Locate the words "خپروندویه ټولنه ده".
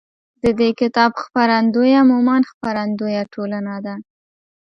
2.51-3.95